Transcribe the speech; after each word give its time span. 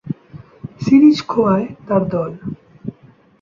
Series 0.81 1.17
খোঁয়ায় 1.27 1.67
তার 1.87 2.01
দল। 2.09 2.31